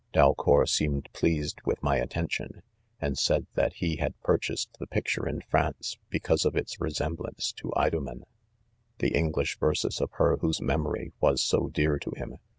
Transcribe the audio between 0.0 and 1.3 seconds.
Balcour seemed